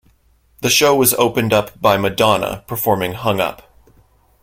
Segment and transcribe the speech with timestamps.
[0.61, 3.61] The show was opened by Madonna, performing "Hung Up".